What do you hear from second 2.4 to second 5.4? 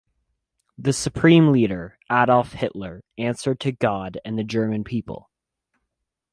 Hitler, answered to God and the German people.